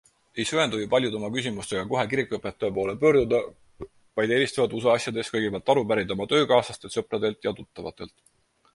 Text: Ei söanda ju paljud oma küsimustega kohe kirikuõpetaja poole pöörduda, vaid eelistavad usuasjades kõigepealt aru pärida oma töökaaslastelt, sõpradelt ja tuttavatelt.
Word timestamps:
Ei 0.41 0.43
söanda 0.51 0.77
ju 0.77 0.85
paljud 0.93 1.17
oma 1.19 1.27
küsimustega 1.35 1.83
kohe 1.91 2.05
kirikuõpetaja 2.13 2.75
poole 2.79 2.97
pöörduda, 3.05 3.43
vaid 4.21 4.35
eelistavad 4.39 4.75
usuasjades 4.81 5.33
kõigepealt 5.37 5.73
aru 5.75 5.87
pärida 5.93 6.19
oma 6.21 6.31
töökaaslastelt, 6.37 6.99
sõpradelt 7.01 7.51
ja 7.51 7.59
tuttavatelt. 7.63 8.19